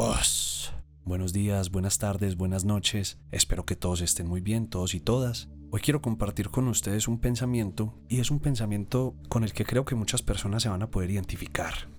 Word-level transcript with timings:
Os. 0.00 0.72
Buenos 1.04 1.32
días, 1.32 1.72
buenas 1.72 1.98
tardes, 1.98 2.36
buenas 2.36 2.64
noches. 2.64 3.18
Espero 3.32 3.66
que 3.66 3.74
todos 3.74 4.00
estén 4.00 4.28
muy 4.28 4.40
bien, 4.40 4.68
todos 4.68 4.94
y 4.94 5.00
todas. 5.00 5.48
Hoy 5.72 5.80
quiero 5.80 6.00
compartir 6.00 6.50
con 6.50 6.68
ustedes 6.68 7.08
un 7.08 7.18
pensamiento 7.18 7.98
y 8.08 8.20
es 8.20 8.30
un 8.30 8.38
pensamiento 8.38 9.16
con 9.28 9.42
el 9.42 9.52
que 9.52 9.64
creo 9.64 9.84
que 9.84 9.96
muchas 9.96 10.22
personas 10.22 10.62
se 10.62 10.68
van 10.68 10.84
a 10.84 10.90
poder 10.92 11.10
identificar. 11.10 11.90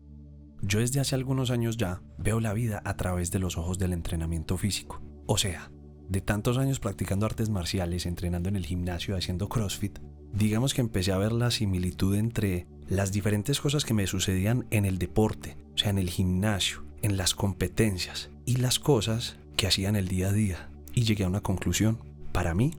Yo 0.62 0.80
desde 0.80 1.02
hace 1.02 1.16
algunos 1.16 1.52
años 1.52 1.76
ya 1.76 2.02
veo 2.18 2.40
la 2.40 2.54
vida 2.54 2.82
a 2.86 2.96
través 2.96 3.32
de 3.32 3.40
los 3.40 3.58
ojos 3.58 3.78
del 3.80 3.92
entrenamiento 3.92 4.58
físico. 4.58 5.02
O 5.26 5.38
sea, 5.38 5.70
de 6.08 6.22
tantos 6.22 6.58
años 6.58 6.80
practicando 6.80 7.26
artes 7.26 7.50
marciales, 7.50 8.06
entrenando 8.06 8.48
en 8.48 8.56
el 8.56 8.66
gimnasio, 8.66 9.18
haciendo 9.18 9.50
CrossFit, 9.50 10.00
digamos 10.32 10.74
que 10.74 10.80
empecé 10.80 11.12
a 11.12 11.18
ver 11.18 11.34
la 11.34 11.52
similitud 11.52 12.16
entre 12.16 12.66
las 12.88 13.12
diferentes 13.12 13.60
cosas 13.60 13.84
que 13.84 13.94
me 13.94 14.08
sucedían 14.08 14.68
en 14.72 14.86
el 14.86 15.00
deporte, 15.00 15.58
o 15.74 15.78
sea, 15.78 15.90
en 15.90 15.98
el 15.98 16.10
gimnasio, 16.10 16.88
en 17.02 17.18
las 17.18 17.36
competencias 17.36 18.30
y 18.46 18.58
las 18.58 18.80
cosas 18.80 19.38
que 19.56 19.68
hacía 19.68 19.90
en 19.90 19.96
el 19.96 20.08
día 20.08 20.30
a 20.30 20.34
día. 20.34 20.70
Y 20.94 21.04
llegué 21.04 21.24
a 21.24 21.28
una 21.28 21.42
conclusión. 21.42 22.00
Para 22.32 22.54
mí, 22.54 22.74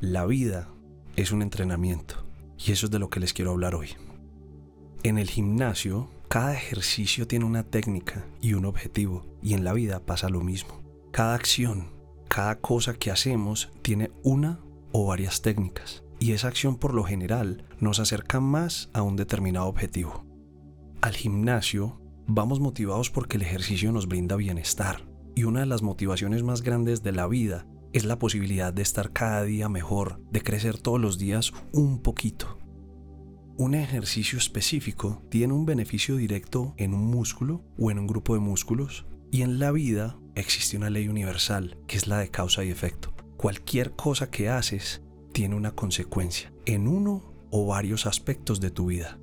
la 0.00 0.26
vida 0.26 0.68
es 1.16 1.32
un 1.32 1.42
entrenamiento. 1.42 2.24
Y 2.58 2.72
eso 2.72 2.86
es 2.86 2.92
de 2.92 2.98
lo 2.98 3.10
que 3.10 3.20
les 3.20 3.32
quiero 3.32 3.52
hablar 3.52 3.74
hoy. 3.74 3.90
En 5.02 5.18
el 5.18 5.30
gimnasio, 5.30 6.08
cada 6.28 6.54
ejercicio 6.54 7.26
tiene 7.26 7.44
una 7.44 7.62
técnica 7.62 8.26
y 8.40 8.54
un 8.54 8.64
objetivo. 8.64 9.24
Y 9.42 9.54
en 9.54 9.64
la 9.64 9.72
vida 9.72 10.00
pasa 10.00 10.28
lo 10.28 10.40
mismo. 10.40 10.82
Cada 11.12 11.34
acción, 11.34 11.88
cada 12.28 12.58
cosa 12.60 12.94
que 12.94 13.10
hacemos 13.10 13.70
tiene 13.82 14.10
una 14.22 14.60
o 14.92 15.06
varias 15.06 15.42
técnicas. 15.42 16.02
Y 16.20 16.32
esa 16.32 16.48
acción 16.48 16.76
por 16.76 16.94
lo 16.94 17.04
general 17.04 17.64
nos 17.80 18.00
acerca 18.00 18.40
más 18.40 18.90
a 18.92 19.02
un 19.02 19.16
determinado 19.16 19.66
objetivo. 19.66 20.24
Al 21.00 21.14
gimnasio 21.14 22.00
vamos 22.28 22.60
motivados 22.60 23.10
porque 23.10 23.38
el 23.38 23.42
ejercicio 23.42 23.90
nos 23.90 24.06
brinda 24.06 24.36
bienestar. 24.36 25.08
Y 25.34 25.44
una 25.44 25.60
de 25.60 25.66
las 25.66 25.82
motivaciones 25.82 26.42
más 26.42 26.62
grandes 26.62 27.02
de 27.02 27.12
la 27.12 27.26
vida 27.26 27.66
es 27.92 28.04
la 28.04 28.18
posibilidad 28.18 28.72
de 28.72 28.82
estar 28.82 29.12
cada 29.12 29.42
día 29.44 29.68
mejor, 29.68 30.20
de 30.30 30.42
crecer 30.42 30.78
todos 30.78 31.00
los 31.00 31.18
días 31.18 31.52
un 31.72 32.00
poquito. 32.00 32.58
Un 33.56 33.74
ejercicio 33.74 34.38
específico 34.38 35.22
tiene 35.30 35.54
un 35.54 35.64
beneficio 35.64 36.16
directo 36.16 36.74
en 36.76 36.94
un 36.94 37.06
músculo 37.06 37.64
o 37.78 37.90
en 37.90 37.98
un 37.98 38.06
grupo 38.06 38.34
de 38.34 38.40
músculos 38.40 39.06
y 39.32 39.42
en 39.42 39.58
la 39.58 39.72
vida 39.72 40.18
existe 40.34 40.76
una 40.76 40.90
ley 40.90 41.08
universal 41.08 41.78
que 41.86 41.96
es 41.96 42.06
la 42.06 42.18
de 42.18 42.30
causa 42.30 42.62
y 42.62 42.68
efecto. 42.68 43.14
Cualquier 43.36 43.92
cosa 43.92 44.30
que 44.30 44.48
haces 44.48 45.02
tiene 45.32 45.54
una 45.54 45.72
consecuencia 45.72 46.52
en 46.66 46.88
uno 46.88 47.32
o 47.50 47.66
varios 47.66 48.06
aspectos 48.06 48.60
de 48.60 48.70
tu 48.70 48.86
vida. 48.86 49.18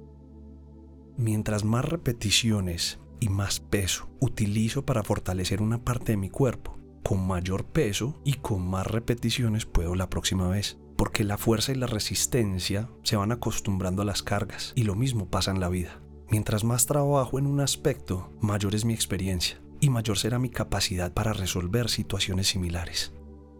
Mientras 1.17 1.63
más 1.63 1.85
repeticiones 1.85 2.99
y 3.19 3.29
más 3.29 3.59
peso 3.59 4.09
utilizo 4.19 4.85
para 4.85 5.03
fortalecer 5.03 5.61
una 5.61 5.83
parte 5.83 6.11
de 6.11 6.17
mi 6.17 6.29
cuerpo, 6.29 6.77
con 7.03 7.25
mayor 7.25 7.65
peso 7.65 8.19
y 8.23 8.33
con 8.33 8.67
más 8.67 8.87
repeticiones 8.87 9.65
puedo 9.65 9.95
la 9.95 10.09
próxima 10.09 10.49
vez. 10.49 10.77
Porque 10.97 11.23
la 11.23 11.37
fuerza 11.37 11.71
y 11.71 11.75
la 11.75 11.87
resistencia 11.87 12.89
se 13.03 13.15
van 13.15 13.31
acostumbrando 13.31 14.01
a 14.01 14.05
las 14.05 14.23
cargas 14.23 14.73
y 14.75 14.83
lo 14.83 14.95
mismo 14.95 15.27
pasa 15.29 15.51
en 15.51 15.59
la 15.59 15.69
vida. 15.69 16.01
Mientras 16.29 16.63
más 16.63 16.85
trabajo 16.85 17.37
en 17.37 17.47
un 17.47 17.59
aspecto, 17.59 18.31
mayor 18.41 18.75
es 18.75 18.85
mi 18.85 18.93
experiencia 18.93 19.61
y 19.79 19.89
mayor 19.89 20.17
será 20.17 20.39
mi 20.39 20.49
capacidad 20.49 21.13
para 21.13 21.33
resolver 21.33 21.89
situaciones 21.89 22.47
similares. 22.47 23.13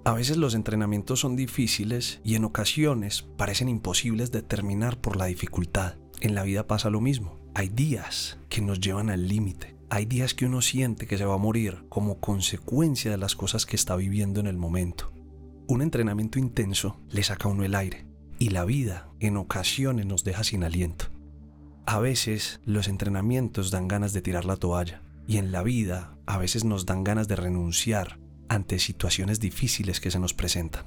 A 0.05 0.13
veces 0.13 0.37
los 0.37 0.55
entrenamientos 0.55 1.19
son 1.19 1.35
difíciles 1.35 2.21
y 2.23 2.35
en 2.35 2.45
ocasiones 2.45 3.23
parecen 3.37 3.69
imposibles 3.69 4.31
de 4.31 4.41
terminar 4.41 4.99
por 4.99 5.17
la 5.17 5.25
dificultad. 5.25 5.95
En 6.21 6.35
la 6.35 6.43
vida 6.43 6.67
pasa 6.67 6.89
lo 6.89 7.01
mismo. 7.01 7.44
Hay 7.57 7.69
días 7.69 8.37
que 8.49 8.59
nos 8.59 8.81
llevan 8.81 9.09
al 9.09 9.29
límite. 9.29 9.77
Hay 9.89 10.05
días 10.05 10.33
que 10.33 10.45
uno 10.45 10.61
siente 10.61 11.07
que 11.07 11.17
se 11.17 11.23
va 11.23 11.35
a 11.35 11.37
morir 11.37 11.85
como 11.87 12.19
consecuencia 12.19 13.09
de 13.09 13.17
las 13.17 13.37
cosas 13.37 13.65
que 13.65 13.77
está 13.77 13.95
viviendo 13.95 14.41
en 14.41 14.47
el 14.47 14.57
momento. 14.57 15.13
Un 15.67 15.81
entrenamiento 15.81 16.37
intenso 16.37 16.99
le 17.09 17.23
saca 17.23 17.47
a 17.47 17.51
uno 17.53 17.63
el 17.63 17.75
aire 17.75 18.05
y 18.39 18.49
la 18.49 18.65
vida 18.65 19.07
en 19.21 19.37
ocasiones 19.37 20.05
nos 20.05 20.25
deja 20.25 20.43
sin 20.43 20.65
aliento. 20.65 21.05
A 21.85 21.99
veces 21.99 22.59
los 22.65 22.89
entrenamientos 22.89 23.71
dan 23.71 23.87
ganas 23.87 24.11
de 24.11 24.21
tirar 24.21 24.43
la 24.43 24.57
toalla 24.57 25.01
y 25.25 25.37
en 25.37 25.53
la 25.53 25.63
vida 25.63 26.17
a 26.25 26.37
veces 26.37 26.65
nos 26.65 26.85
dan 26.85 27.05
ganas 27.05 27.29
de 27.29 27.37
renunciar 27.37 28.19
ante 28.49 28.79
situaciones 28.79 29.39
difíciles 29.39 30.01
que 30.01 30.11
se 30.11 30.19
nos 30.19 30.33
presentan. 30.33 30.83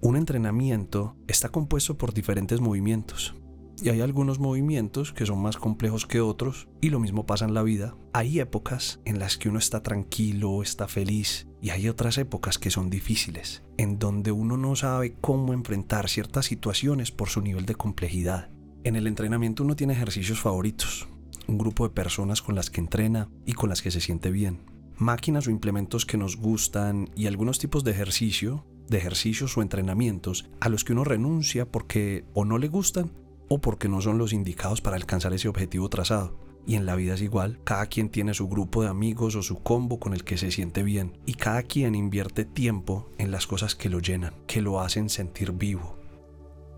Un 0.00 0.14
entrenamiento 0.14 1.16
está 1.26 1.48
compuesto 1.48 1.98
por 1.98 2.14
diferentes 2.14 2.60
movimientos 2.60 3.34
y 3.80 3.90
hay 3.90 4.00
algunos 4.00 4.38
movimientos 4.38 5.12
que 5.12 5.26
son 5.26 5.40
más 5.40 5.56
complejos 5.56 6.06
que 6.06 6.20
otros 6.20 6.68
y 6.80 6.90
lo 6.90 7.00
mismo 7.00 7.26
pasa 7.26 7.44
en 7.44 7.54
la 7.54 7.62
vida. 7.62 7.94
Hay 8.12 8.40
épocas 8.40 9.00
en 9.04 9.18
las 9.18 9.38
que 9.38 9.48
uno 9.48 9.58
está 9.58 9.82
tranquilo, 9.82 10.62
está 10.62 10.88
feliz 10.88 11.46
y 11.60 11.70
hay 11.70 11.88
otras 11.88 12.18
épocas 12.18 12.58
que 12.58 12.70
son 12.70 12.90
difíciles, 12.90 13.62
en 13.76 13.98
donde 13.98 14.32
uno 14.32 14.56
no 14.56 14.74
sabe 14.76 15.14
cómo 15.20 15.52
enfrentar 15.52 16.08
ciertas 16.08 16.46
situaciones 16.46 17.10
por 17.10 17.28
su 17.28 17.40
nivel 17.40 17.66
de 17.66 17.74
complejidad. 17.74 18.50
En 18.84 18.96
el 18.96 19.06
entrenamiento 19.06 19.64
uno 19.64 19.76
tiene 19.76 19.92
ejercicios 19.92 20.40
favoritos, 20.40 21.08
un 21.46 21.58
grupo 21.58 21.86
de 21.86 21.94
personas 21.94 22.42
con 22.42 22.54
las 22.54 22.70
que 22.70 22.80
entrena 22.80 23.28
y 23.46 23.52
con 23.52 23.68
las 23.68 23.82
que 23.82 23.90
se 23.90 24.00
siente 24.00 24.30
bien, 24.30 24.60
máquinas 24.96 25.46
o 25.46 25.50
implementos 25.50 26.06
que 26.06 26.16
nos 26.16 26.36
gustan 26.36 27.10
y 27.14 27.26
algunos 27.26 27.58
tipos 27.58 27.84
de 27.84 27.92
ejercicio, 27.92 28.64
de 28.88 28.98
ejercicios 28.98 29.56
o 29.56 29.62
entrenamientos 29.62 30.48
a 30.60 30.68
los 30.68 30.84
que 30.84 30.92
uno 30.92 31.04
renuncia 31.04 31.70
porque 31.70 32.24
o 32.34 32.44
no 32.44 32.58
le 32.58 32.68
gustan 32.68 33.10
o 33.48 33.60
porque 33.60 33.88
no 33.88 34.00
son 34.00 34.18
los 34.18 34.32
indicados 34.32 34.80
para 34.80 34.96
alcanzar 34.96 35.32
ese 35.32 35.48
objetivo 35.48 35.88
trazado. 35.88 36.36
Y 36.66 36.74
en 36.74 36.84
la 36.84 36.96
vida 36.96 37.14
es 37.14 37.22
igual, 37.22 37.60
cada 37.64 37.86
quien 37.86 38.10
tiene 38.10 38.34
su 38.34 38.46
grupo 38.46 38.82
de 38.82 38.88
amigos 38.88 39.34
o 39.36 39.42
su 39.42 39.62
combo 39.62 39.98
con 39.98 40.12
el 40.12 40.24
que 40.24 40.36
se 40.36 40.50
siente 40.50 40.82
bien, 40.82 41.16
y 41.24 41.34
cada 41.34 41.62
quien 41.62 41.94
invierte 41.94 42.44
tiempo 42.44 43.08
en 43.16 43.30
las 43.30 43.46
cosas 43.46 43.74
que 43.74 43.88
lo 43.88 44.00
llenan, 44.00 44.34
que 44.46 44.60
lo 44.60 44.80
hacen 44.80 45.08
sentir 45.08 45.52
vivo. 45.52 45.96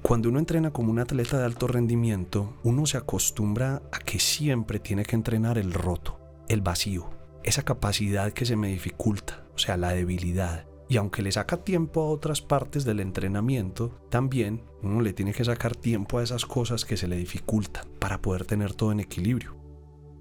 Cuando 0.03 0.29
uno 0.29 0.39
entrena 0.39 0.71
como 0.71 0.93
un 0.93 1.01
atleta 1.01 1.39
de 1.39 1.45
alto 1.45 1.67
rendimiento, 1.67 2.55
uno 2.63 2.87
se 2.87 2.99
acostumbra 2.99 3.83
a 3.93 3.99
que 3.99 4.21
siempre 4.21 4.79
tiene 4.79 5.05
que 5.05 5.17
entrenar 5.17 5.59
el 5.59 5.73
roto, 5.73 6.21
el 6.49 6.63
vacío, 6.63 7.11
esa 7.43 7.65
capacidad 7.65 8.33
que 8.33 8.47
se 8.47 8.57
me 8.57 8.69
dificulta, 8.69 9.45
o 9.55 9.59
sea, 9.59 9.77
la 9.77 9.93
debilidad, 9.93 10.67
y 10.91 10.97
aunque 10.97 11.23
le 11.23 11.31
saca 11.31 11.59
tiempo 11.59 12.03
a 12.03 12.09
otras 12.09 12.43
partes 12.43 12.85
del 12.85 12.99
entrenamiento, 12.99 13.97
también 14.11 14.65
uno 14.83 15.01
le 15.03 15.13
tiene 15.13 15.33
que 15.33 15.45
sacar 15.45 15.77
tiempo 15.77 16.19
a 16.19 16.25
esas 16.25 16.45
cosas 16.45 16.85
que 16.85 16.97
se 16.97 17.07
le 17.07 17.17
dificultan 17.17 17.87
para 18.01 18.21
poder 18.21 18.45
tener 18.45 18.75
todo 18.75 18.91
en 18.91 18.99
equilibrio. 18.99 19.55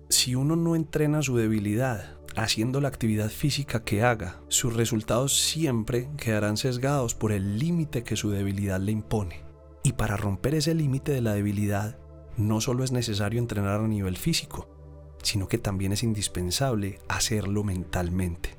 Si 0.10 0.36
uno 0.36 0.56
no 0.56 0.76
entrena 0.76 1.24
su 1.24 1.36
debilidad 1.36 2.20
haciendo 2.36 2.82
la 2.82 2.88
actividad 2.88 3.30
física 3.32 3.84
que 3.84 4.04
haga, 4.04 4.42
sus 4.48 4.76
resultados 4.76 5.40
siempre 5.42 6.08
quedarán 6.18 6.56
sesgados 6.56 7.16
por 7.16 7.32
el 7.32 7.58
límite 7.58 8.04
que 8.04 8.16
su 8.16 8.30
debilidad 8.30 8.80
le 8.80 8.92
impone. 8.92 9.44
Y 9.82 9.94
para 9.94 10.18
romper 10.18 10.54
ese 10.54 10.76
límite 10.76 11.12
de 11.12 11.22
la 11.22 11.34
debilidad, 11.34 11.98
no 12.38 12.62
solo 12.62 12.84
es 12.84 12.92
necesario 12.92 13.40
entrenar 13.40 13.80
a 13.80 13.88
nivel 13.88 14.18
físico, 14.18 14.70
sino 15.24 15.48
que 15.48 15.58
también 15.58 15.94
es 15.94 16.04
indispensable 16.04 17.00
hacerlo 17.08 17.64
mentalmente. 17.64 18.59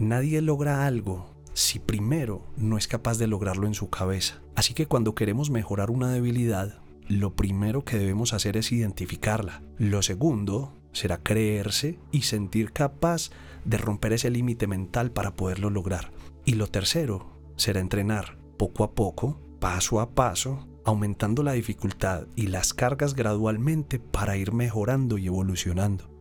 Nadie 0.00 0.40
logra 0.40 0.86
algo 0.86 1.26
si 1.52 1.78
primero 1.78 2.42
no 2.56 2.78
es 2.78 2.88
capaz 2.88 3.18
de 3.18 3.26
lograrlo 3.26 3.66
en 3.66 3.74
su 3.74 3.90
cabeza. 3.90 4.40
Así 4.54 4.72
que 4.72 4.86
cuando 4.86 5.14
queremos 5.14 5.50
mejorar 5.50 5.90
una 5.90 6.10
debilidad, 6.10 6.78
lo 7.06 7.36
primero 7.36 7.84
que 7.84 7.98
debemos 7.98 8.32
hacer 8.32 8.56
es 8.56 8.72
identificarla. 8.72 9.62
Lo 9.76 10.00
segundo 10.00 10.72
será 10.92 11.18
creerse 11.18 11.98
y 12.12 12.22
sentir 12.22 12.72
capaz 12.72 13.28
de 13.66 13.76
romper 13.76 14.14
ese 14.14 14.30
límite 14.30 14.66
mental 14.66 15.10
para 15.10 15.34
poderlo 15.34 15.68
lograr. 15.68 16.12
Y 16.46 16.54
lo 16.54 16.66
tercero 16.66 17.26
será 17.56 17.80
entrenar 17.80 18.38
poco 18.56 18.84
a 18.84 18.92
poco, 18.92 19.38
paso 19.60 20.00
a 20.00 20.14
paso, 20.14 20.66
aumentando 20.82 21.42
la 21.42 21.52
dificultad 21.52 22.26
y 22.36 22.46
las 22.46 22.72
cargas 22.72 23.12
gradualmente 23.12 23.98
para 23.98 24.38
ir 24.38 24.54
mejorando 24.54 25.18
y 25.18 25.26
evolucionando. 25.26 26.19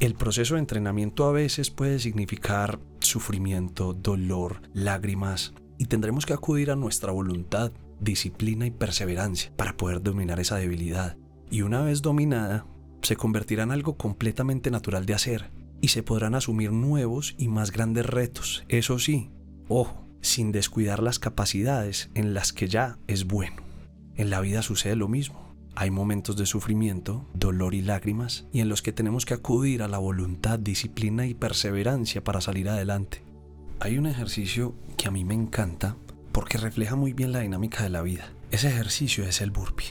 El 0.00 0.14
proceso 0.14 0.54
de 0.54 0.60
entrenamiento 0.60 1.24
a 1.24 1.32
veces 1.32 1.70
puede 1.70 1.98
significar 1.98 2.78
sufrimiento, 3.00 3.94
dolor, 3.94 4.62
lágrimas, 4.72 5.54
y 5.76 5.86
tendremos 5.86 6.24
que 6.24 6.34
acudir 6.34 6.70
a 6.70 6.76
nuestra 6.76 7.10
voluntad, 7.10 7.72
disciplina 7.98 8.64
y 8.64 8.70
perseverancia 8.70 9.52
para 9.56 9.76
poder 9.76 10.00
dominar 10.00 10.38
esa 10.38 10.56
debilidad. 10.56 11.16
Y 11.50 11.62
una 11.62 11.82
vez 11.82 12.00
dominada, 12.00 12.64
se 13.02 13.16
convertirá 13.16 13.64
en 13.64 13.72
algo 13.72 13.96
completamente 13.96 14.70
natural 14.70 15.04
de 15.04 15.14
hacer, 15.14 15.50
y 15.80 15.88
se 15.88 16.04
podrán 16.04 16.36
asumir 16.36 16.70
nuevos 16.70 17.34
y 17.36 17.48
más 17.48 17.72
grandes 17.72 18.06
retos, 18.06 18.64
eso 18.68 19.00
sí, 19.00 19.32
ojo, 19.66 20.06
sin 20.20 20.52
descuidar 20.52 21.02
las 21.02 21.18
capacidades 21.18 22.08
en 22.14 22.34
las 22.34 22.52
que 22.52 22.68
ya 22.68 22.98
es 23.08 23.24
bueno. 23.24 23.64
En 24.14 24.30
la 24.30 24.40
vida 24.40 24.62
sucede 24.62 24.94
lo 24.94 25.08
mismo. 25.08 25.56
Hay 25.80 25.92
momentos 25.92 26.36
de 26.36 26.44
sufrimiento, 26.44 27.24
dolor 27.34 27.72
y 27.72 27.82
lágrimas, 27.82 28.48
y 28.52 28.58
en 28.62 28.68
los 28.68 28.82
que 28.82 28.90
tenemos 28.90 29.24
que 29.24 29.34
acudir 29.34 29.84
a 29.84 29.86
la 29.86 29.98
voluntad, 29.98 30.58
disciplina 30.58 31.24
y 31.28 31.34
perseverancia 31.34 32.24
para 32.24 32.40
salir 32.40 32.68
adelante. 32.68 33.22
Hay 33.78 33.96
un 33.96 34.06
ejercicio 34.06 34.74
que 34.96 35.06
a 35.06 35.12
mí 35.12 35.24
me 35.24 35.34
encanta 35.34 35.94
porque 36.32 36.58
refleja 36.58 36.96
muy 36.96 37.12
bien 37.12 37.30
la 37.30 37.38
dinámica 37.38 37.84
de 37.84 37.90
la 37.90 38.02
vida. 38.02 38.32
Ese 38.50 38.66
ejercicio 38.66 39.22
es 39.22 39.40
el 39.40 39.52
burpee. 39.52 39.86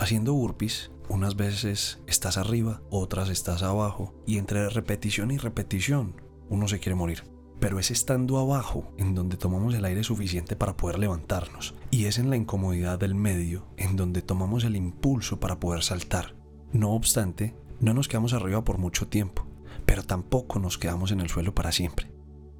Haciendo 0.00 0.34
burpees, 0.34 0.90
Unas 1.08 1.36
veces 1.36 2.00
estás 2.08 2.36
arriba, 2.36 2.82
otras 2.90 3.28
estás 3.28 3.62
abajo, 3.62 4.12
y 4.26 4.38
entre 4.38 4.68
repetición 4.68 5.30
y 5.30 5.38
repetición 5.38 6.20
uno 6.48 6.66
se 6.66 6.80
quiere 6.80 6.96
morir. 6.96 7.22
Pero 7.60 7.78
es 7.78 7.90
estando 7.90 8.38
abajo 8.38 8.92
en 8.96 9.14
donde 9.14 9.36
tomamos 9.36 9.74
el 9.74 9.84
aire 9.84 10.02
suficiente 10.02 10.56
para 10.56 10.76
poder 10.76 10.98
levantarnos, 10.98 11.74
y 11.90 12.06
es 12.06 12.18
en 12.18 12.30
la 12.30 12.36
incomodidad 12.36 12.98
del 12.98 13.14
medio 13.14 13.66
en 13.76 13.96
donde 13.96 14.22
tomamos 14.22 14.64
el 14.64 14.76
impulso 14.76 15.38
para 15.38 15.60
poder 15.60 15.82
saltar. 15.82 16.34
No 16.72 16.90
obstante, 16.92 17.54
no 17.80 17.94
nos 17.94 18.08
quedamos 18.08 18.32
arriba 18.32 18.64
por 18.64 18.78
mucho 18.78 19.08
tiempo, 19.08 19.46
pero 19.86 20.02
tampoco 20.02 20.58
nos 20.58 20.78
quedamos 20.78 21.12
en 21.12 21.20
el 21.20 21.28
suelo 21.28 21.54
para 21.54 21.72
siempre. 21.72 22.10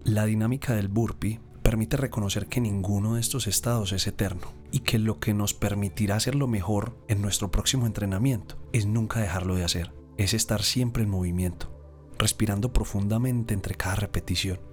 La 0.04 0.24
dinámica 0.24 0.74
del 0.74 0.88
burpee 0.88 1.40
permite 1.62 1.96
reconocer 1.96 2.46
que 2.46 2.60
ninguno 2.60 3.14
de 3.14 3.20
estos 3.20 3.46
estados 3.46 3.92
es 3.92 4.06
eterno 4.06 4.52
y 4.72 4.80
que 4.80 4.98
lo 4.98 5.20
que 5.20 5.34
nos 5.34 5.54
permitirá 5.54 6.16
hacerlo 6.16 6.48
mejor 6.48 6.96
en 7.08 7.22
nuestro 7.22 7.50
próximo 7.50 7.86
entrenamiento 7.86 8.56
es 8.72 8.86
nunca 8.86 9.20
dejarlo 9.20 9.54
de 9.54 9.64
hacer, 9.64 9.92
es 10.16 10.34
estar 10.34 10.62
siempre 10.62 11.04
en 11.04 11.10
movimiento, 11.10 11.70
respirando 12.18 12.72
profundamente 12.72 13.54
entre 13.54 13.76
cada 13.76 13.96
repetición. 13.96 14.69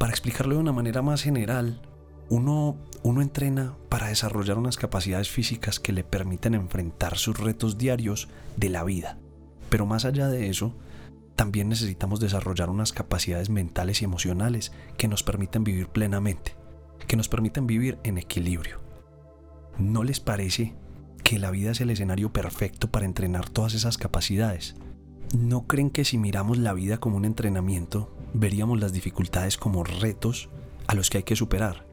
Para 0.00 0.12
explicarlo 0.12 0.54
de 0.54 0.62
una 0.62 0.72
manera 0.72 1.02
más 1.02 1.20
general, 1.20 1.82
uno, 2.30 2.78
uno 3.02 3.20
entrena 3.20 3.76
para 3.90 4.08
desarrollar 4.08 4.56
unas 4.56 4.78
capacidades 4.78 5.28
físicas 5.28 5.78
que 5.78 5.92
le 5.92 6.04
permiten 6.04 6.54
enfrentar 6.54 7.18
sus 7.18 7.38
retos 7.38 7.76
diarios 7.76 8.30
de 8.56 8.70
la 8.70 8.82
vida. 8.82 9.18
Pero 9.68 9.84
más 9.84 10.06
allá 10.06 10.28
de 10.28 10.48
eso, 10.48 10.74
también 11.36 11.68
necesitamos 11.68 12.18
desarrollar 12.18 12.70
unas 12.70 12.94
capacidades 12.94 13.50
mentales 13.50 14.00
y 14.00 14.06
emocionales 14.06 14.72
que 14.96 15.06
nos 15.06 15.22
permiten 15.22 15.64
vivir 15.64 15.88
plenamente, 15.88 16.56
que 17.06 17.18
nos 17.18 17.28
permiten 17.28 17.66
vivir 17.66 17.98
en 18.02 18.16
equilibrio. 18.16 18.80
¿No 19.76 20.02
les 20.02 20.18
parece 20.18 20.72
que 21.24 21.38
la 21.38 21.50
vida 21.50 21.72
es 21.72 21.82
el 21.82 21.90
escenario 21.90 22.32
perfecto 22.32 22.90
para 22.90 23.04
entrenar 23.04 23.50
todas 23.50 23.74
esas 23.74 23.98
capacidades? 23.98 24.76
¿No 25.38 25.66
creen 25.66 25.90
que 25.90 26.06
si 26.06 26.16
miramos 26.16 26.56
la 26.56 26.72
vida 26.72 26.96
como 26.96 27.18
un 27.18 27.26
entrenamiento, 27.26 28.10
veríamos 28.34 28.80
las 28.80 28.92
dificultades 28.92 29.56
como 29.56 29.84
retos 29.84 30.48
a 30.86 30.94
los 30.94 31.10
que 31.10 31.18
hay 31.18 31.24
que 31.24 31.36
superar? 31.36 31.86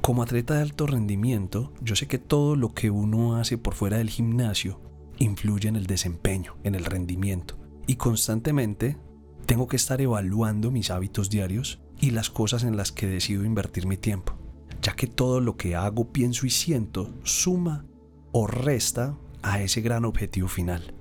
Como 0.00 0.22
atleta 0.22 0.54
de 0.54 0.62
alto 0.62 0.86
rendimiento, 0.86 1.72
yo 1.80 1.96
sé 1.96 2.06
que 2.06 2.18
todo 2.18 2.56
lo 2.56 2.74
que 2.74 2.90
uno 2.90 3.36
hace 3.36 3.56
por 3.56 3.74
fuera 3.74 3.98
del 3.98 4.10
gimnasio 4.10 4.80
influye 5.18 5.68
en 5.68 5.76
el 5.76 5.86
desempeño, 5.86 6.56
en 6.62 6.74
el 6.74 6.84
rendimiento 6.84 7.56
y 7.86 7.96
constantemente 7.96 8.98
tengo 9.46 9.68
que 9.68 9.76
estar 9.76 10.00
evaluando 10.00 10.70
mis 10.70 10.90
hábitos 10.90 11.30
diarios 11.30 11.80
y 12.00 12.10
las 12.10 12.30
cosas 12.30 12.64
en 12.64 12.76
las 12.76 12.92
que 12.92 13.06
decido 13.06 13.44
invertir 13.44 13.86
mi 13.86 13.96
tiempo, 13.96 14.34
ya 14.82 14.94
que 14.94 15.06
todo 15.06 15.40
lo 15.40 15.56
que 15.56 15.76
hago, 15.76 16.12
pienso 16.12 16.46
y 16.46 16.50
siento 16.50 17.10
suma 17.22 17.86
o 18.32 18.46
resta 18.46 19.16
a 19.42 19.62
ese 19.62 19.80
gran 19.80 20.04
objetivo 20.04 20.48
final. 20.48 20.94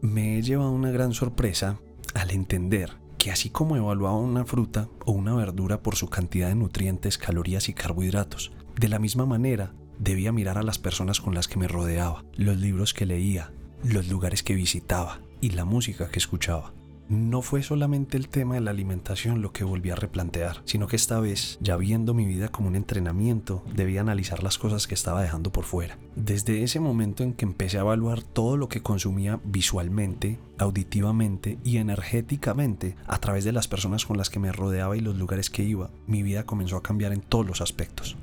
Me 0.00 0.38
he 0.38 0.42
llevado 0.42 0.72
una 0.72 0.90
gran 0.90 1.12
sorpresa 1.12 1.80
al 2.14 2.30
entender 2.30 2.96
que 3.26 3.32
así 3.32 3.50
como 3.50 3.74
evaluaba 3.76 4.18
una 4.18 4.44
fruta 4.44 4.88
o 5.04 5.10
una 5.10 5.34
verdura 5.34 5.82
por 5.82 5.96
su 5.96 6.08
cantidad 6.08 6.46
de 6.46 6.54
nutrientes, 6.54 7.18
calorías 7.18 7.68
y 7.68 7.74
carbohidratos, 7.74 8.52
de 8.78 8.88
la 8.88 9.00
misma 9.00 9.26
manera 9.26 9.72
debía 9.98 10.30
mirar 10.30 10.58
a 10.58 10.62
las 10.62 10.78
personas 10.78 11.20
con 11.20 11.34
las 11.34 11.48
que 11.48 11.58
me 11.58 11.66
rodeaba, 11.66 12.22
los 12.36 12.56
libros 12.56 12.94
que 12.94 13.04
leía, 13.04 13.50
los 13.82 14.06
lugares 14.06 14.44
que 14.44 14.54
visitaba, 14.54 15.18
y 15.40 15.50
la 15.50 15.64
música 15.64 16.08
que 16.08 16.20
escuchaba. 16.20 16.72
No 17.08 17.40
fue 17.40 17.62
solamente 17.62 18.16
el 18.16 18.28
tema 18.28 18.56
de 18.56 18.60
la 18.60 18.72
alimentación 18.72 19.40
lo 19.40 19.52
que 19.52 19.62
volví 19.62 19.90
a 19.90 19.94
replantear, 19.94 20.62
sino 20.64 20.88
que 20.88 20.96
esta 20.96 21.20
vez, 21.20 21.56
ya 21.60 21.76
viendo 21.76 22.14
mi 22.14 22.26
vida 22.26 22.48
como 22.48 22.66
un 22.66 22.74
entrenamiento, 22.74 23.62
debía 23.74 24.00
analizar 24.00 24.42
las 24.42 24.58
cosas 24.58 24.88
que 24.88 24.94
estaba 24.94 25.22
dejando 25.22 25.52
por 25.52 25.64
fuera. 25.64 25.98
Desde 26.16 26.64
ese 26.64 26.80
momento 26.80 27.22
en 27.22 27.34
que 27.34 27.44
empecé 27.44 27.78
a 27.78 27.82
evaluar 27.82 28.22
todo 28.22 28.56
lo 28.56 28.68
que 28.68 28.82
consumía 28.82 29.38
visualmente, 29.44 30.40
auditivamente 30.58 31.58
y 31.62 31.76
energéticamente 31.76 32.96
a 33.06 33.18
través 33.18 33.44
de 33.44 33.52
las 33.52 33.68
personas 33.68 34.04
con 34.04 34.16
las 34.16 34.28
que 34.28 34.40
me 34.40 34.50
rodeaba 34.50 34.96
y 34.96 35.00
los 35.00 35.16
lugares 35.16 35.48
que 35.48 35.62
iba, 35.62 35.90
mi 36.08 36.24
vida 36.24 36.44
comenzó 36.44 36.76
a 36.76 36.82
cambiar 36.82 37.12
en 37.12 37.20
todos 37.20 37.46
los 37.46 37.60
aspectos. 37.60 38.16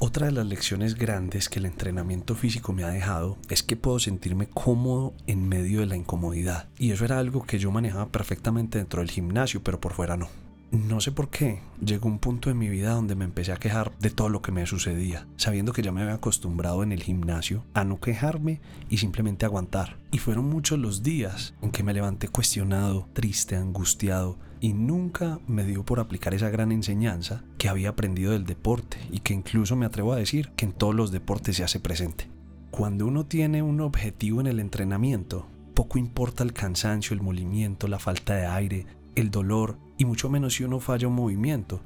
Otra 0.00 0.26
de 0.26 0.32
las 0.32 0.46
lecciones 0.46 0.96
grandes 0.96 1.48
que 1.48 1.60
el 1.60 1.66
entrenamiento 1.66 2.34
físico 2.34 2.72
me 2.72 2.84
ha 2.84 2.88
dejado 2.88 3.38
es 3.48 3.62
que 3.62 3.76
puedo 3.76 3.98
sentirme 3.98 4.48
cómodo 4.48 5.14
en 5.26 5.48
medio 5.48 5.80
de 5.80 5.86
la 5.86 5.96
incomodidad. 5.96 6.68
Y 6.78 6.90
eso 6.90 7.04
era 7.04 7.18
algo 7.18 7.44
que 7.44 7.58
yo 7.58 7.70
manejaba 7.70 8.08
perfectamente 8.08 8.78
dentro 8.78 9.00
del 9.00 9.10
gimnasio, 9.10 9.62
pero 9.62 9.80
por 9.80 9.92
fuera 9.92 10.16
no. 10.16 10.43
No 10.74 11.00
sé 11.00 11.12
por 11.12 11.28
qué, 11.28 11.60
llegó 11.80 12.08
un 12.08 12.18
punto 12.18 12.50
en 12.50 12.58
mi 12.58 12.68
vida 12.68 12.94
donde 12.94 13.14
me 13.14 13.24
empecé 13.24 13.52
a 13.52 13.58
quejar 13.58 13.96
de 14.00 14.10
todo 14.10 14.28
lo 14.28 14.42
que 14.42 14.50
me 14.50 14.66
sucedía, 14.66 15.24
sabiendo 15.36 15.72
que 15.72 15.82
ya 15.82 15.92
me 15.92 16.02
había 16.02 16.14
acostumbrado 16.14 16.82
en 16.82 16.90
el 16.90 17.00
gimnasio 17.00 17.62
a 17.74 17.84
no 17.84 18.00
quejarme 18.00 18.60
y 18.90 18.96
simplemente 18.96 19.46
aguantar. 19.46 19.98
Y 20.10 20.18
fueron 20.18 20.46
muchos 20.46 20.80
los 20.80 21.04
días 21.04 21.54
en 21.62 21.70
que 21.70 21.84
me 21.84 21.94
levanté 21.94 22.26
cuestionado, 22.26 23.06
triste, 23.12 23.54
angustiado, 23.54 24.36
y 24.60 24.72
nunca 24.72 25.38
me 25.46 25.62
dio 25.62 25.84
por 25.84 26.00
aplicar 26.00 26.34
esa 26.34 26.50
gran 26.50 26.72
enseñanza 26.72 27.44
que 27.56 27.68
había 27.68 27.90
aprendido 27.90 28.32
del 28.32 28.44
deporte 28.44 28.98
y 29.12 29.20
que 29.20 29.32
incluso 29.32 29.76
me 29.76 29.86
atrevo 29.86 30.12
a 30.12 30.16
decir 30.16 30.50
que 30.56 30.64
en 30.64 30.72
todos 30.72 30.94
los 30.96 31.12
deportes 31.12 31.54
se 31.56 31.62
hace 31.62 31.78
presente. 31.78 32.28
Cuando 32.72 33.06
uno 33.06 33.26
tiene 33.26 33.62
un 33.62 33.80
objetivo 33.80 34.40
en 34.40 34.48
el 34.48 34.58
entrenamiento, 34.58 35.46
poco 35.72 35.98
importa 35.98 36.42
el 36.42 36.52
cansancio, 36.52 37.14
el 37.14 37.22
molimiento, 37.22 37.86
la 37.86 38.00
falta 38.00 38.34
de 38.34 38.46
aire, 38.46 38.86
el 39.14 39.30
dolor 39.30 39.78
y 39.98 40.04
mucho 40.04 40.28
menos 40.28 40.54
si 40.54 40.64
uno 40.64 40.80
falla 40.80 41.08
un 41.08 41.14
movimiento, 41.14 41.80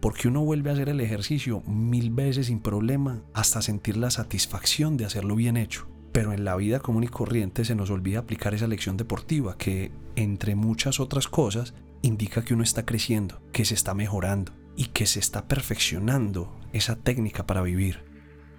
porque 0.00 0.28
uno 0.28 0.42
vuelve 0.42 0.70
a 0.70 0.74
hacer 0.74 0.88
el 0.88 1.00
ejercicio 1.00 1.62
mil 1.66 2.10
veces 2.10 2.46
sin 2.46 2.60
problema 2.60 3.22
hasta 3.34 3.62
sentir 3.62 3.96
la 3.96 4.10
satisfacción 4.10 4.96
de 4.96 5.04
hacerlo 5.04 5.34
bien 5.34 5.56
hecho. 5.56 5.88
Pero 6.12 6.32
en 6.32 6.44
la 6.44 6.56
vida 6.56 6.80
común 6.80 7.04
y 7.04 7.08
corriente 7.08 7.64
se 7.64 7.74
nos 7.74 7.90
olvida 7.90 8.20
aplicar 8.20 8.54
esa 8.54 8.66
lección 8.66 8.96
deportiva 8.96 9.56
que, 9.58 9.92
entre 10.16 10.54
muchas 10.54 11.00
otras 11.00 11.28
cosas, 11.28 11.74
indica 12.02 12.42
que 12.42 12.54
uno 12.54 12.62
está 12.62 12.86
creciendo, 12.86 13.40
que 13.52 13.64
se 13.64 13.74
está 13.74 13.94
mejorando 13.94 14.52
y 14.76 14.86
que 14.86 15.06
se 15.06 15.18
está 15.18 15.48
perfeccionando 15.48 16.56
esa 16.72 16.96
técnica 16.96 17.46
para 17.46 17.62
vivir. 17.62 18.04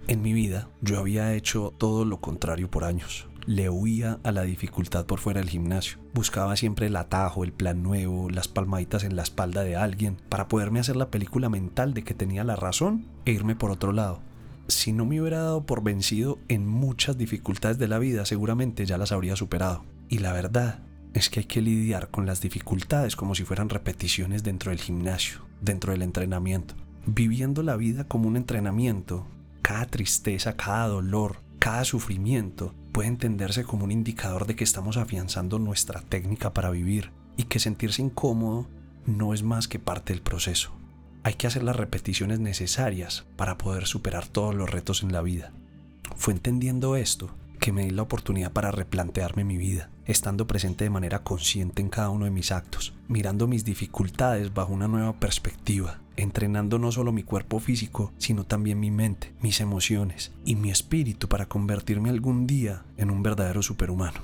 En 0.08 0.22
mi 0.22 0.34
vida 0.34 0.70
yo 0.82 1.00
había 1.00 1.34
hecho 1.34 1.74
todo 1.78 2.06
lo 2.06 2.20
contrario 2.20 2.70
por 2.70 2.84
años 2.84 3.30
le 3.50 3.68
huía 3.68 4.20
a 4.22 4.32
la 4.32 4.44
dificultad 4.44 5.08
por 5.08 5.18
fuera 5.18 5.40
del 5.40 5.50
gimnasio. 5.50 5.98
Buscaba 6.14 6.56
siempre 6.56 6.86
el 6.86 6.96
atajo, 6.96 7.44
el 7.44 7.52
plan 7.52 7.82
nuevo, 7.82 8.30
las 8.30 8.48
palmaditas 8.48 9.04
en 9.04 9.16
la 9.16 9.24
espalda 9.24 9.64
de 9.64 9.76
alguien, 9.76 10.18
para 10.30 10.48
poderme 10.48 10.80
hacer 10.80 10.96
la 10.96 11.10
película 11.10 11.50
mental 11.50 11.96
de 11.96 12.04
que 12.04 12.14
tenía 12.14 12.44
la 12.44 12.56
razón 12.56 13.08
e 13.26 13.32
irme 13.32 13.56
por 13.56 13.72
otro 13.72 13.92
lado. 13.92 14.22
Si 14.68 14.94
no 14.94 15.04
me 15.04 15.20
hubiera 15.20 15.40
dado 15.40 15.66
por 15.66 15.82
vencido 15.82 16.38
en 16.48 16.68
muchas 16.68 17.18
dificultades 17.18 17.80
de 17.80 17.88
la 17.88 17.98
vida, 17.98 18.24
seguramente 18.24 18.86
ya 18.86 19.00
las 19.00 19.12
habría 19.12 19.36
superado. 19.36 19.84
Y 20.10 20.20
la 20.20 20.32
verdad 20.32 20.82
es 21.16 21.32
que 21.32 21.40
hay 21.40 21.48
que 21.48 21.64
lidiar 21.64 22.12
con 22.12 22.28
las 22.28 22.42
dificultades 22.42 23.16
como 23.16 23.34
si 23.34 23.46
fueran 23.46 23.70
repeticiones 23.70 24.44
dentro 24.44 24.70
del 24.70 24.80
gimnasio, 24.80 25.40
dentro 25.60 25.92
del 25.92 26.04
entrenamiento. 26.04 26.76
Viviendo 27.08 27.64
la 27.64 27.78
vida 27.78 28.04
como 28.04 28.28
un 28.28 28.38
entrenamiento, 28.38 29.26
cada 29.64 29.88
tristeza, 29.88 30.56
cada 30.56 30.88
dolor, 30.88 31.38
cada 31.60 31.84
sufrimiento 31.84 32.74
puede 32.94 33.10
entenderse 33.10 33.66
como 33.66 33.84
un 33.84 33.92
indicador 33.92 34.48
de 34.48 34.56
que 34.56 34.64
estamos 34.64 34.96
afianzando 34.96 35.60
nuestra 35.60 36.02
técnica 36.02 36.54
para 36.54 36.72
vivir 36.72 37.12
y 37.36 37.44
que 37.44 37.60
sentirse 37.60 38.02
incómodo 38.02 38.68
no 39.06 39.34
es 39.34 39.44
más 39.44 39.68
que 39.68 39.78
parte 39.78 40.14
del 40.14 40.22
proceso. 40.22 40.72
Hay 41.24 41.34
que 41.34 41.48
hacer 41.48 41.64
las 41.64 41.76
repeticiones 41.76 42.40
necesarias 42.40 43.26
para 43.36 43.58
poder 43.58 43.88
superar 43.88 44.26
todos 44.26 44.56
los 44.56 44.70
retos 44.70 45.04
en 45.04 45.12
la 45.12 45.22
vida. 45.22 45.52
Fue 46.16 46.34
entendiendo 46.34 46.96
esto 46.96 47.36
que 47.60 47.74
me 47.74 47.84
di 47.84 47.90
la 47.90 48.04
oportunidad 48.04 48.54
para 48.54 48.72
replantearme 48.72 49.44
mi 49.44 49.58
vida, 49.58 49.90
estando 50.06 50.48
presente 50.48 50.86
de 50.86 50.90
manera 50.90 51.24
consciente 51.24 51.82
en 51.82 51.90
cada 51.90 52.10
uno 52.10 52.24
de 52.24 52.32
mis 52.32 52.54
actos, 52.54 52.94
mirando 53.10 53.48
mis 53.48 53.66
dificultades 53.66 54.54
bajo 54.54 54.74
una 54.74 54.88
nueva 54.88 55.20
perspectiva, 55.20 56.00
entrenando 56.22 56.80
no 56.80 56.92
solo 56.92 57.12
mi 57.12 57.24
cuerpo 57.24 57.60
físico, 57.60 58.12
sino 58.18 58.44
también 58.44 58.80
mi 58.80 58.92
mente, 58.92 59.34
mis 59.42 59.62
emociones 59.62 60.32
y 60.46 60.56
mi 60.56 60.72
espíritu 60.72 61.28
para 61.28 61.48
convertirme 61.48 62.10
algún 62.10 62.48
día 62.48 62.84
en 62.98 63.12
un 63.12 63.24
verdadero 63.24 63.62
superhumano. 63.62 64.22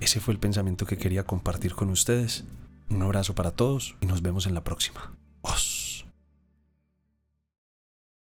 Ese 0.00 0.20
fue 0.20 0.34
el 0.34 0.40
pensamiento 0.40 0.86
que 0.86 0.98
quería 0.98 1.24
compartir 1.24 1.74
con 1.74 1.90
ustedes. 1.90 2.44
Un 2.90 3.02
abrazo 3.02 3.34
para 3.34 3.50
todos 3.50 3.96
y 4.00 4.06
nos 4.06 4.22
vemos 4.22 4.46
en 4.46 4.54
la 4.54 4.64
próxima. 4.64 5.12